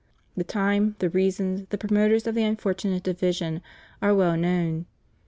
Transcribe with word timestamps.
The 0.35 0.43
time, 0.43 0.95
the 0.97 1.11
rea 1.11 1.29
sons, 1.29 1.67
the 1.69 1.77
promoters 1.77 2.25
of 2.25 2.33
the 2.33 2.41
unfortunate 2.41 3.03
division, 3.03 3.61
are 4.01 4.15
well 4.15 4.35
known. 4.35 4.87